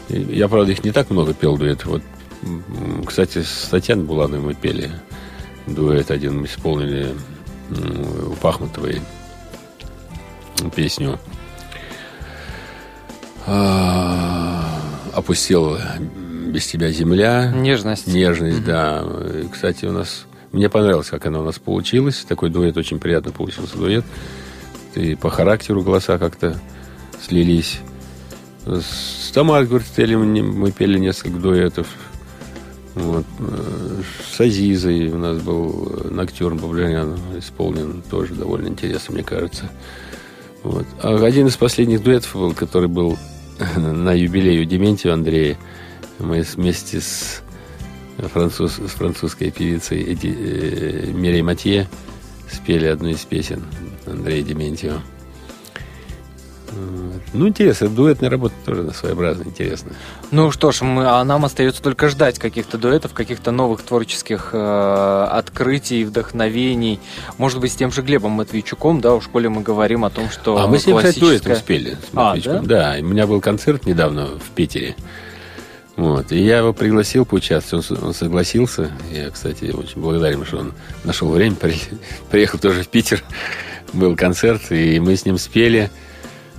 [0.08, 1.84] Я, правда, их не так много пел дуэт.
[1.84, 2.02] Вот,
[3.04, 4.90] кстати, с Татьяной Булановой мы пели
[5.66, 6.40] дуэт один.
[6.40, 7.08] Мы исполнили
[7.70, 9.00] у Пахмутовой
[10.74, 11.18] песню
[13.46, 14.80] А,
[15.12, 15.78] опустил
[16.48, 17.52] без тебя земля.
[17.54, 18.06] Нежность.
[18.06, 19.04] Нежность, да.
[19.42, 22.24] И, кстати, у нас мне понравилось, как она у нас получилась.
[22.28, 24.04] Такой дуэт очень приятно получился дуэт.
[24.94, 26.58] И по характеру голоса как-то
[27.22, 27.78] слились.
[28.64, 31.86] С Тамарой Гвартелем мы пели несколько дуэтов.
[32.96, 33.26] Вот.
[34.32, 38.02] С Азизой у нас был Ноктюрн Баблянян исполнен.
[38.10, 39.70] Тоже довольно интересно, мне кажется.
[40.62, 40.86] Вот.
[41.02, 43.18] А один из последних дуэтов был, который был
[43.76, 45.58] на юбилее у Дементьева Андрея.
[46.18, 47.42] Мы вместе с,
[48.16, 51.88] француз, с французской певицей Эди, э, Мирей Матье
[52.50, 53.62] спели одну из песен
[54.06, 55.02] Андрея Дементьева.
[57.32, 59.94] Ну, интересно, дуэтная работа тоже своеобразно интересная.
[60.30, 65.28] Ну что ж, мы, а нам остается только ждать каких-то дуэтов, каких-то новых творческих э,
[65.30, 67.00] открытий, вдохновений.
[67.38, 70.58] Может быть, с тем же Глебом Матвейчуком, да, в школе мы говорим о том, что
[70.58, 71.38] А мы с ним, классическая...
[71.38, 71.90] кстати, дуэтом спели.
[71.92, 72.66] С А, Матвеичком.
[72.66, 72.96] да?
[72.98, 74.96] у меня был концерт недавно в Питере.
[75.96, 76.30] Вот.
[76.30, 78.90] И я его пригласил поучаствовать, он, согласился.
[79.12, 80.74] Я, кстати, очень благодарен, что он
[81.04, 81.80] нашел время, при-
[82.30, 83.22] приехал тоже в Питер.
[83.92, 85.90] Был концерт, и мы с ним спели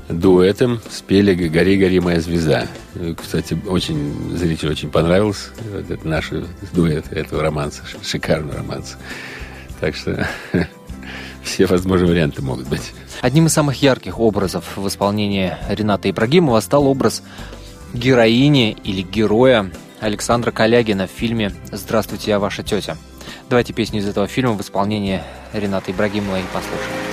[0.10, 2.68] дуэтом, спели «Гори, гори, моя звезда».
[2.96, 6.32] И, Кстати, очень, зрителю очень понравился вот этот наш
[6.74, 8.98] дуэт этого романса, шикарный романс.
[9.80, 10.28] Так что
[11.44, 12.94] все возможные варианты могут быть.
[13.22, 17.24] Одним из самых ярких образов в исполнении Рената Ибрагимова стал образ
[17.94, 22.98] героини или героя Александра Калягина в фильме «Здравствуйте, я ваша тетя».
[23.50, 25.22] Давайте песню из этого фильма в исполнении
[25.54, 27.07] Рената Ибрагимова и послушаем.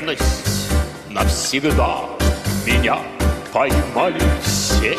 [0.00, 0.70] Бедность
[1.10, 2.00] навсегда
[2.66, 2.98] меня
[3.52, 4.98] поймали сеть.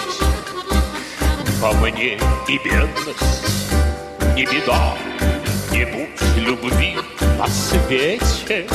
[1.62, 3.74] По мне и бедность
[4.36, 4.94] не беда,
[5.72, 6.98] не будь любви
[7.38, 8.68] на свете.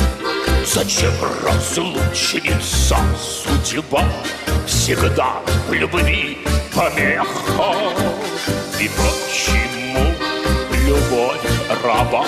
[0.65, 1.13] Зачем
[1.43, 4.03] разлучница судьба
[4.65, 5.35] всегда
[5.67, 6.37] в любви
[6.73, 7.73] помеха?
[8.79, 10.13] И почему
[10.85, 11.41] любовь
[11.83, 12.25] раба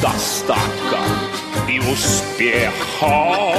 [0.00, 1.00] достатка
[1.68, 3.54] и успеха?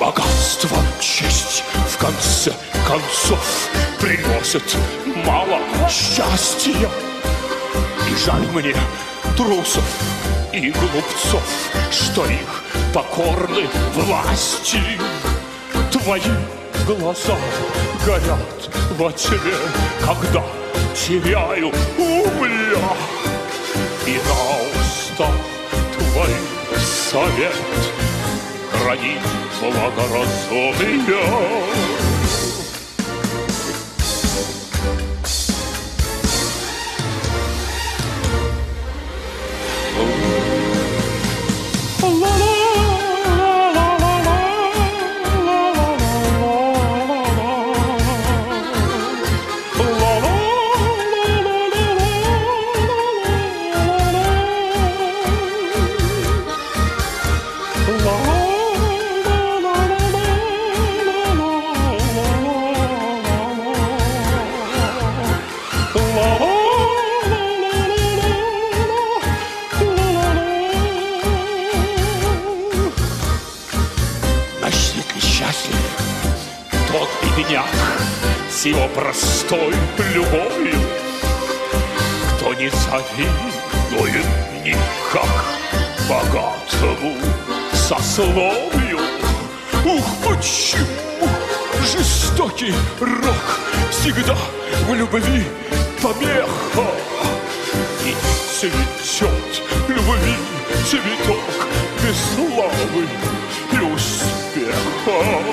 [0.00, 2.52] Богатство, честь в конце
[2.86, 3.68] концов
[4.00, 4.76] приносит
[5.26, 6.90] мало счастья.
[8.10, 8.76] И жаль мне
[9.36, 9.84] трусов
[10.52, 11.42] и глупцов,
[11.90, 14.80] что их покорны власти.
[15.90, 16.20] Твои
[16.86, 17.36] глаза
[18.04, 19.38] горят во тьме,
[20.04, 20.42] когда
[20.94, 22.96] теряю умля.
[24.06, 25.34] И на устах
[25.96, 26.30] твой
[26.78, 27.54] совет
[28.70, 29.20] хранить
[29.60, 31.24] благоразумие.
[95.14, 95.44] Любви
[96.02, 96.90] помеха?
[98.04, 98.14] И
[98.58, 100.34] цветет любви
[100.84, 101.68] цветок
[102.02, 103.06] без славы
[103.72, 105.44] и успеха.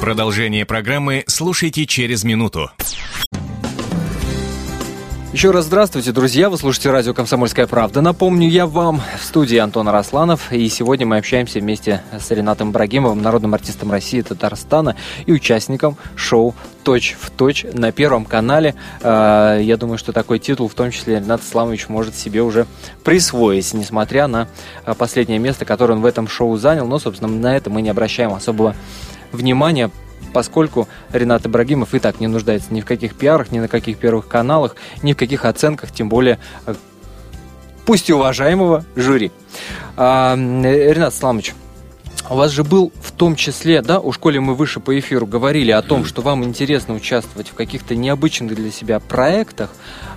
[0.00, 2.70] Продолжение программы слушайте через минуту.
[5.36, 6.48] Еще раз здравствуйте, друзья.
[6.48, 8.00] Вы слушаете радио «Комсомольская правда».
[8.00, 10.50] Напомню я вам в студии Антон Арасланов.
[10.50, 14.96] И сегодня мы общаемся вместе с Ренатом Брагимовым, народным артистом России, Татарстана
[15.26, 18.76] и участником шоу «Точь в точь» на Первом канале.
[19.02, 22.66] А, я думаю, что такой титул в том числе Ренат Исламович может себе уже
[23.04, 24.48] присвоить, несмотря на
[24.86, 26.86] а, последнее место, которое он в этом шоу занял.
[26.86, 28.74] Но, собственно, на это мы не обращаем особого
[29.32, 29.90] внимания,
[30.36, 34.28] поскольку Ренат Ибрагимов и так не нуждается ни в каких пиарах, ни на каких первых
[34.28, 36.74] каналах, ни в каких оценках, тем более э,
[37.86, 39.32] пусть и уважаемого жюри.
[39.96, 41.54] А, Ренат Сламович,
[42.30, 45.70] у вас же был в том числе, да, у школе мы выше по эфиру говорили
[45.70, 49.70] о том, что вам интересно участвовать в каких-то необычных для себя проектах,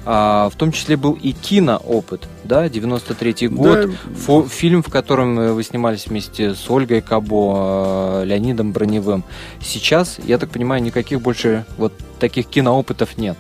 [0.06, 4.14] а, в том числе был и киноопыт, да, 93-й год, да.
[4.16, 9.24] Фо, фильм, в котором вы снимались вместе с Ольгой Кабо, а, Леонидом Броневым.
[9.62, 13.38] Сейчас, я так понимаю, никаких больше вот таких киноопытов нет.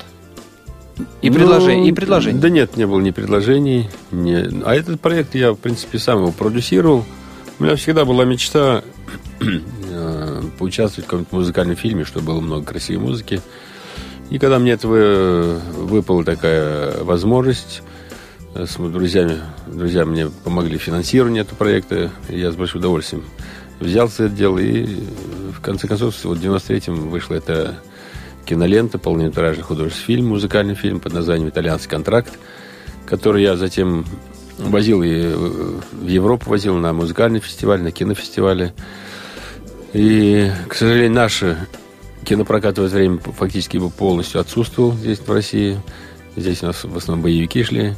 [1.21, 2.39] И, ну, предложений, и предложений.
[2.39, 3.89] Да нет, не было ни предложений.
[4.12, 4.63] Ни...
[4.63, 7.05] А этот проект я, в принципе, сам его продюсировал.
[7.59, 8.83] У меня всегда была мечта
[9.41, 13.41] э, поучаствовать в каком-то музыкальном фильме, чтобы было много красивой музыки.
[14.29, 17.81] И когда мне это выпала такая возможность,
[18.55, 23.25] э, с друзьями, друзья мне помогли в финансировании этого проекта, и я с большим удовольствием
[23.81, 24.85] взялся это дело, и
[25.51, 27.75] в конце концов, вот в 93-м вышла эта
[28.45, 32.39] кинолента, полнометражный художественный фильм, музыкальный фильм под названием «Итальянский контракт»,
[33.05, 34.05] который я затем
[34.59, 38.73] Возил и э, в Европу возил на музыкальный фестиваль, на кинофестивале.
[39.93, 41.43] И, к сожалению, наш
[42.25, 45.79] кинопрокат в это время фактически бы полностью отсутствовал здесь, в России.
[46.35, 47.95] Здесь у нас в основном боевики шли.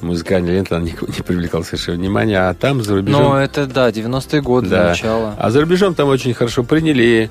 [0.00, 2.38] Музыкальная лента она не, не привлекала совершенно внимания.
[2.38, 3.22] А там, за рубежом...
[3.22, 4.88] Ну, это, да, 90-е годы, да.
[4.90, 5.34] начало.
[5.38, 7.30] А за рубежом там очень хорошо приняли.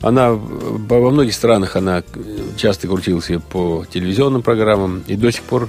[0.00, 2.02] Она во многих странах она
[2.56, 5.02] часто крутилась и по телевизионным программам.
[5.06, 5.68] И до сих пор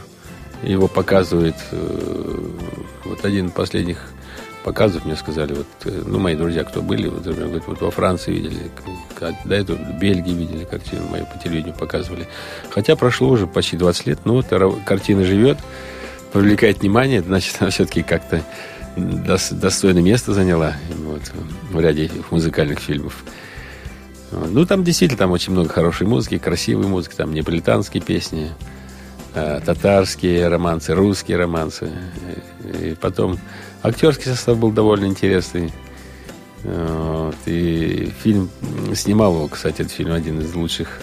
[0.64, 2.40] его показывает э,
[3.06, 4.00] вот один из последних
[4.64, 8.34] показов мне сказали, вот, э, ну, мои друзья, кто были, вот, говорят, вот во Франции
[8.34, 8.72] видели,
[9.46, 12.28] до этого в Бельгии видели картину, мою по телевидению показывали.
[12.70, 14.48] Хотя прошло уже почти 20 лет, но вот
[14.86, 15.58] картина живет,
[16.34, 18.44] привлекает внимание, значит, она все-таки как-то
[18.96, 20.74] достойное место заняла
[21.06, 21.22] вот,
[21.72, 23.24] в ряде музыкальных фильмов.
[24.32, 28.52] Ну, там действительно там очень много хорошей музыки, красивой музыки, там неаполитанские песни,
[29.34, 31.92] татарские романсы, русские романсы.
[32.82, 33.38] И потом
[33.84, 35.72] актерский состав был довольно интересный.
[36.64, 37.36] Вот.
[37.46, 38.50] И фильм
[38.94, 41.00] снимал его, кстати, этот фильм один из лучших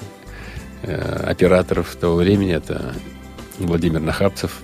[0.83, 2.55] э, операторов того времени.
[2.55, 2.95] Это
[3.59, 4.61] Владимир Нахапцев,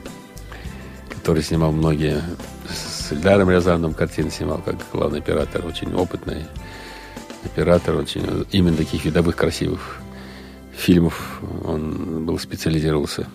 [1.08, 2.22] который снимал многие
[2.68, 6.44] с Эльдаром Рязановым картины снимал как главный оператор, очень опытный
[7.44, 10.00] оператор, очень именно таких видовых красивых
[10.76, 13.26] фильмов он был специализировался.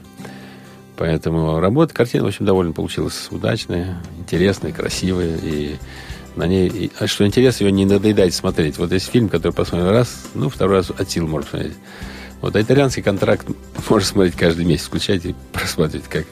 [0.98, 5.38] Поэтому работа, картина, в общем, довольно получилась удачная, интересная, красивая.
[5.38, 5.76] И
[6.36, 8.78] на ней, и, а что интересно, ее не надоедать смотреть.
[8.80, 11.74] Вот есть фильм, который посмотрел раз, ну, второй раз от сил можно смотреть.
[12.42, 13.48] Вот а итальянский контракт
[13.90, 16.26] можно смотреть каждый месяц, включать и просматривать, как,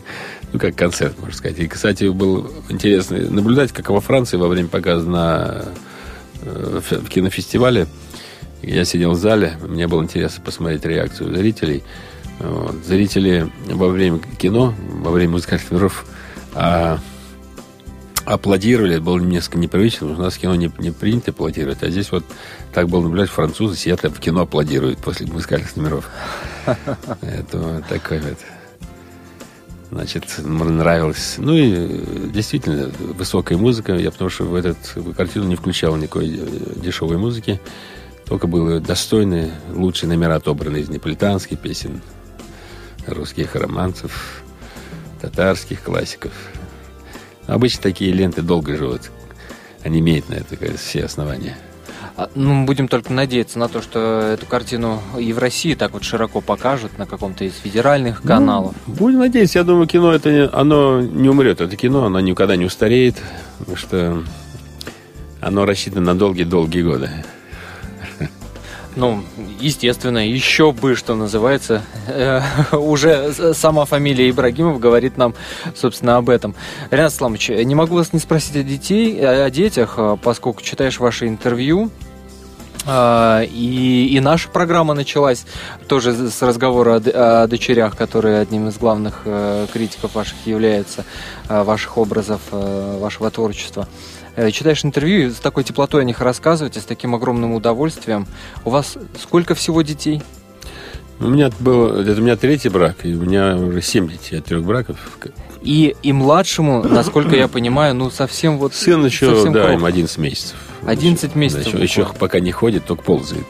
[0.51, 1.59] ну, как концерт, можно сказать.
[1.59, 5.65] И, кстати, было интересно наблюдать, как во Франции во время показа на,
[6.41, 7.85] э, в кинофестивале
[8.63, 11.83] я сидел в зале, мне было интересно посмотреть реакцию зрителей–
[12.39, 12.75] вот.
[12.85, 16.05] Зрители во время кино, во время музыкальных номеров
[16.53, 16.99] а,
[18.25, 18.95] аплодировали.
[18.95, 21.83] Это было несколько непривычно, потому что у нас кино не, не принято аплодировать.
[21.83, 22.25] А здесь вот
[22.73, 26.09] так было наблюдать, французы сидят в кино аплодируют после музыкальных номеров.
[27.21, 28.37] Это такой вот
[29.91, 31.35] значит, нравилось.
[31.37, 33.93] Ну и действительно, высокая музыка.
[33.93, 37.61] Я потому что в, этот, в картину не включал никакой э, дешевой музыки.
[38.25, 42.01] Только были достойные, лучшие номера отобраны из неаполитанских песен,
[43.07, 44.43] русских романцев,
[45.21, 46.31] татарских классиков.
[47.47, 49.11] Обычно такие ленты долго живут.
[49.83, 51.57] Они имеют на это кажется, все основания.
[52.17, 56.03] А, ну, будем только надеяться на то, что эту картину и в России так вот
[56.03, 58.75] широко покажут на каком-то из федеральных ну, каналов.
[58.87, 59.59] Будем надеяться.
[59.59, 61.59] Я думаю, кино это оно не умрет.
[61.59, 63.21] Это кино, оно никогда не устареет,
[63.59, 64.23] потому что
[65.41, 67.09] оно рассчитано на долгие-долгие годы.
[68.95, 69.23] Ну,
[69.59, 75.33] естественно, еще бы, что называется, э, уже сама фамилия Ибрагимов говорит нам,
[75.75, 76.55] собственно, об этом.
[76.91, 81.27] Ренат Сламович, не могу вас не спросить о детей, о детях, а, поскольку читаешь ваши
[81.27, 81.91] интервью,
[82.87, 85.45] и, и наша программа началась
[85.87, 91.03] тоже с разговора о, о дочерях, которые одним из главных э, критиков ваших являются,
[91.49, 93.87] э, ваших образов, э, вашего творчества.
[94.35, 98.27] Э, читаешь интервью, и с такой теплотой о них рассказываете, с таким огромным удовольствием.
[98.65, 100.21] У вас сколько всего детей?
[101.19, 104.45] У меня был, это у меня третий брак, и у меня уже семь детей от
[104.45, 104.97] трех браков.
[105.61, 108.73] И, и младшему, насколько я понимаю, ну совсем вот...
[108.73, 109.79] Сын еще, совсем да, крохотный.
[109.79, 110.55] им 11 месяцев.
[110.85, 113.45] 11 месяцев Да, еще, еще пока не ходит, только ползает.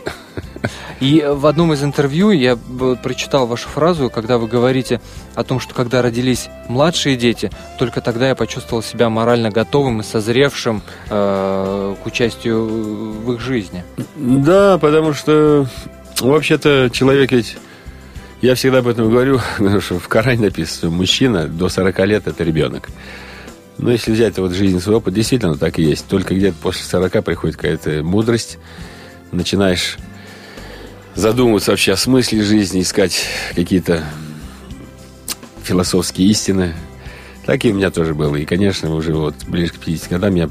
[1.00, 2.58] И в одном из интервью я
[3.02, 5.02] прочитал вашу фразу, когда вы говорите
[5.36, 10.04] о том, что когда родились младшие дети, только тогда я почувствовал себя морально готовым и
[10.04, 13.84] созревшим э, к участию в их жизни.
[14.16, 15.68] Да, потому что
[16.20, 17.58] вообще-то человек ведь...
[18.42, 22.44] Я всегда об этом говорю, потому что в Коране написано, мужчина до 40 лет– это
[22.44, 22.90] ребенок.
[23.78, 26.08] Но если взять вот жизнь свой опыт, действительно так и есть.
[26.08, 28.58] Только где-то после 40 приходит какая-то мудрость,
[29.32, 29.98] начинаешь
[31.16, 34.04] задумываться вообще о смысле жизни, искать какие-то
[35.64, 36.74] философские истины.
[37.46, 38.36] Так и у меня тоже было.
[38.36, 40.50] И, конечно, уже вот ближе к 50 годам я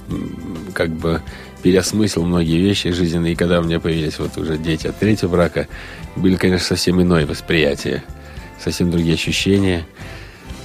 [0.73, 1.23] как бы
[1.63, 3.33] переосмыслил многие вещи жизненные.
[3.33, 5.69] И когда у меня появились вот уже дети от третьего брака,
[6.17, 8.05] были, конечно, совсем иное восприятие,
[8.63, 9.87] совсем другие ощущения.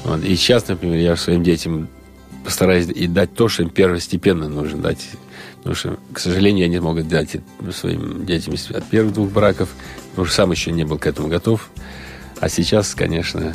[0.03, 0.23] Вот.
[0.23, 1.89] И сейчас, например, я своим детям
[2.43, 5.07] постараюсь и дать то, что им первостепенно нужно дать.
[5.59, 7.35] Потому что, к сожалению, я не мог дать
[7.73, 9.69] своим детям от первых двух браков,
[10.11, 11.69] потому что сам еще не был к этому готов.
[12.39, 13.53] А сейчас, конечно,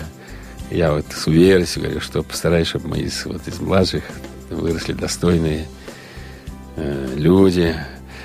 [0.70, 4.04] я вот с уверенностью говорю, что постараюсь, чтобы мои из- вот из младших
[4.50, 5.66] выросли достойные
[6.76, 7.74] э, люди.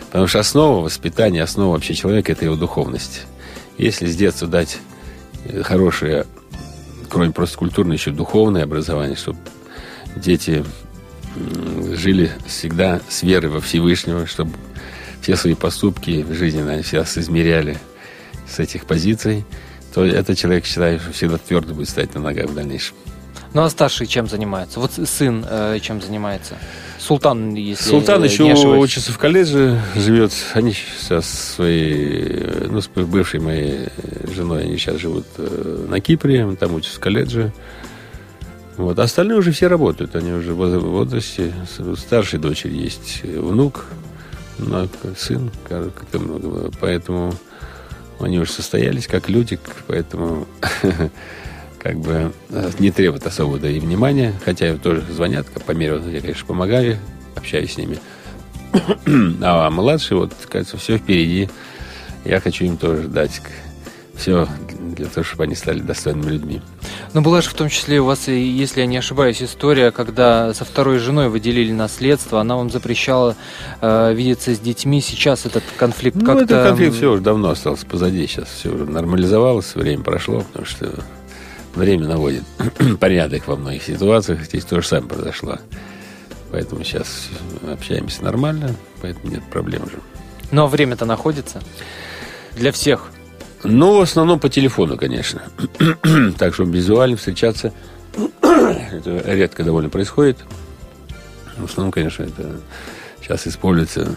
[0.07, 3.21] Потому что основа воспитания, основа вообще человека– это его духовность.
[3.77, 4.79] Если с детства дать
[5.45, 6.25] э, хорошее,
[7.09, 9.37] кроме просто культурное, еще духовное образование, чтобы
[10.15, 10.65] дети
[11.95, 14.51] жили всегда с верой во Всевышнего, чтобы
[15.21, 17.77] все свои поступки в жизни наверное, всегда соизмеряли
[18.47, 19.45] с этих позиций,
[19.93, 22.95] то этот человек, считаю, что всегда твердо будет стоять на ногах в дальнейшем.
[23.53, 24.79] Ну а старший чем занимается?
[24.79, 26.55] Вот сын э, чем занимается?
[26.99, 28.83] Султан, если Султан э, еще не ошибаюсь.
[28.83, 30.31] учится в колледже, живет.
[30.53, 33.87] Они сейчас с своей, э, ну, с бывшей моей
[34.35, 37.51] женой, они сейчас живут э, на Кипре, там учится в колледже.
[38.79, 38.97] Вот.
[38.97, 41.53] Остальные уже все работают, они уже в воз- в возрасте.
[41.97, 43.83] Старшей дочери есть внук,
[45.17, 45.51] сын.
[46.79, 47.33] Поэтому
[48.21, 50.47] они уже состоялись как люди, поэтому
[51.77, 56.21] как бы э, не требует особого да, и внимания, хотя тоже звонят, по мере, я,
[56.21, 56.99] конечно, помогаю,
[57.35, 57.99] общаюсь с ними.
[59.41, 61.49] А младший, вот, кажется, все впереди.
[62.23, 63.41] Я хочу им тоже дать
[64.15, 64.47] все
[64.95, 66.61] для того, чтобы они стали достойными людьми.
[67.13, 70.63] Ну, была же в том числе у вас, если я не ошибаюсь, история, когда со
[70.63, 73.35] второй женой вы делили наследство, она вам запрещала
[73.81, 75.01] э, видеться с детьми.
[75.01, 76.43] Сейчас этот конфликт Ну, как-то...
[76.43, 78.27] этот конфликт все уже давно остался позади.
[78.27, 81.03] Сейчас все уже нормализовалось, время прошло, потому что
[81.73, 82.43] время наводит
[82.99, 84.43] порядок во многих ситуациях.
[84.43, 85.57] Здесь то же самое произошло.
[86.51, 87.29] Поэтому сейчас
[87.71, 89.97] общаемся нормально, поэтому нет проблем уже.
[90.51, 91.61] Но время-то находится
[92.55, 93.11] для всех.
[93.63, 95.41] Ну, в основном по телефону, конечно.
[96.37, 97.73] так что визуально встречаться
[98.41, 100.37] это редко довольно происходит.
[101.57, 102.55] В основном, конечно, это
[103.21, 104.15] сейчас используется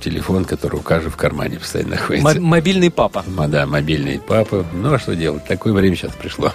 [0.00, 2.40] телефон, который у каждого в кармане постоянно находится.
[2.40, 3.24] Мо- мобильный папа.
[3.26, 4.66] М, Да, мобильный папа.
[4.72, 5.44] Ну, а что делать?
[5.46, 6.52] Такое время сейчас пришло.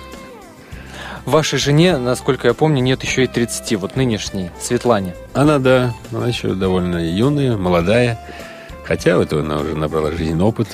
[1.26, 5.16] Вашей жене, насколько я помню, нет еще и 30, вот нынешней, Светлане.
[5.34, 8.20] Она, да, она еще довольно юная, молодая.
[8.86, 10.68] Хотя вот она уже набрала жизненный опыт,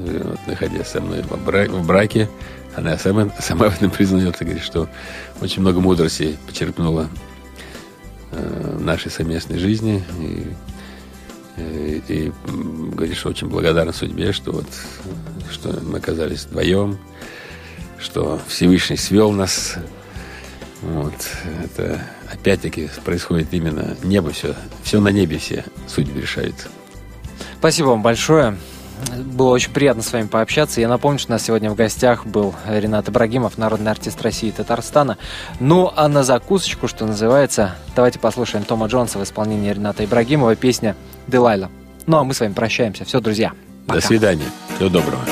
[0.00, 2.28] вот, находясь со мной в, бра- в браке.
[2.76, 4.88] Она сама, сама в этом признается, говорит, что
[5.40, 7.08] очень много мудрости почерпнула
[8.32, 10.02] э, нашей совместной жизни.
[10.18, 10.46] И,
[11.56, 14.66] э, и, м, говорит, что очень благодарна судьбе, что, вот,
[15.50, 16.98] что мы оказались вдвоем,
[17.98, 19.74] что Всевышний свел нас.
[20.82, 21.14] Вот.
[21.64, 22.00] Это
[22.32, 24.54] опять-таки происходит именно небо все.
[24.82, 26.68] Все на небе все судьбы решаются.
[27.58, 28.56] Спасибо вам большое.
[29.16, 30.80] Было очень приятно с вами пообщаться.
[30.80, 34.52] Я напомню, что у нас сегодня в гостях был Ренат Ибрагимов, народный артист России и
[34.52, 35.18] Татарстана.
[35.58, 40.96] Ну, а на закусочку, что называется, давайте послушаем Тома Джонса в исполнении Рената Ибрагимова песня
[41.26, 41.70] «Делайла».
[42.06, 43.04] Ну, а мы с вами прощаемся.
[43.04, 43.52] Все, друзья.
[43.86, 44.00] Пока.
[44.00, 44.46] До свидания.
[44.76, 45.22] Всего доброго.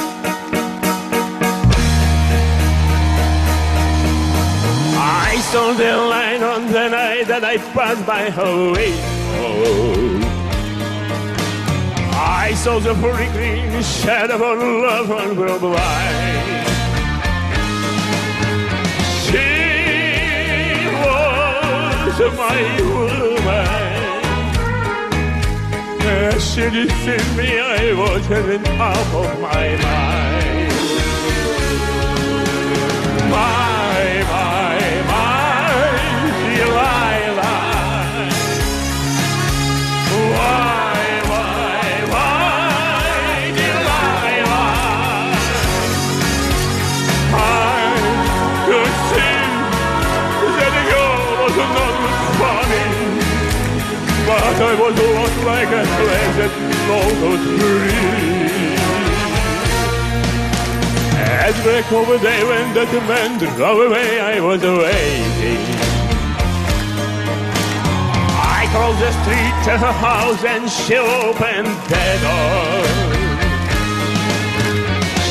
[4.96, 8.92] I saw the light on the night that I passed by her way.
[9.40, 10.07] Oh.
[12.30, 16.66] I saw the flickering shadow of love on the blind.
[19.24, 19.48] She
[21.02, 22.60] was my
[22.92, 23.68] woman.
[26.06, 28.72] As she deceived me, I was at the
[29.14, 30.07] of my mind.
[57.38, 58.78] No could breathe.
[61.48, 65.78] At break of day when that man drove away, I was waiting.
[68.40, 72.84] I crossed the street to her house and she opened the door.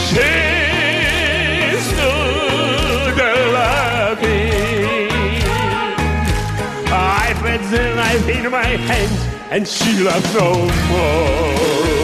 [0.09, 0.31] She
[1.87, 3.17] stood
[3.53, 5.11] laughing.
[6.89, 11.96] I put the knife in my hand and she laughed no more.